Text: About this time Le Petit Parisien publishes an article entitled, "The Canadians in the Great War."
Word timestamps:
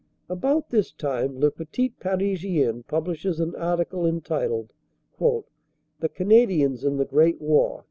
About 0.29 0.71
this 0.71 0.91
time 0.91 1.39
Le 1.39 1.51
Petit 1.51 1.93
Parisien 2.01 2.81
publishes 2.87 3.39
an 3.39 3.53
article 3.55 4.07
entitled, 4.07 4.73
"The 5.19 6.09
Canadians 6.09 6.83
in 6.83 6.97
the 6.97 7.05
Great 7.05 7.39
War." 7.39 7.79